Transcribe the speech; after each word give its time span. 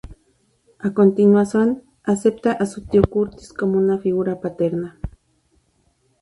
A 0.79 0.95
continuación, 0.95 1.83
acepta 2.03 2.53
a 2.53 2.65
su 2.65 2.83
tío 2.87 3.03
Curtis 3.03 3.53
como 3.53 3.77
una 3.77 3.99
figura 3.99 4.41
paterna. 4.41 4.99